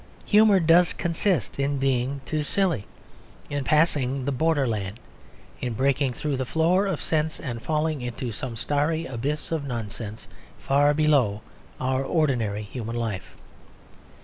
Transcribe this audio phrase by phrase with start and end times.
[0.25, 2.87] Humour does consist in being too silly,
[3.51, 4.99] in passing the borderland,
[5.61, 10.27] in breaking through the floor of sense and falling into some starry abyss of nonsense
[10.57, 11.41] far below
[11.79, 13.35] our ordinary human life.